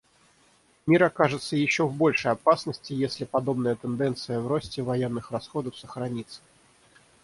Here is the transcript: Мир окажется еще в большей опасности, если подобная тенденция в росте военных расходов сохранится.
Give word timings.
Мир 0.87 1.03
окажется 1.03 1.55
еще 1.55 1.85
в 1.85 1.93
большей 1.93 2.31
опасности, 2.31 2.91
если 2.91 3.23
подобная 3.23 3.75
тенденция 3.75 4.39
в 4.39 4.47
росте 4.47 4.81
военных 4.81 5.29
расходов 5.31 5.77
сохранится. 5.77 6.41